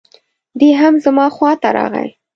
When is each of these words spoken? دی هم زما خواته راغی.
دی 0.59 0.69
هم 0.79 0.93
زما 1.05 1.25
خواته 1.35 1.69
راغی. 1.77 2.09